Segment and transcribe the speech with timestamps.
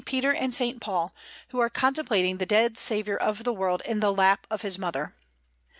[0.03, 0.73] Peter and S.
[0.81, 1.13] Paul,
[1.49, 5.13] who are contemplating the Dead Saviour of the World in the lap of His mother.